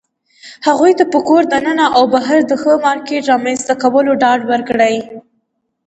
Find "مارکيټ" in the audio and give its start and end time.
2.85-3.23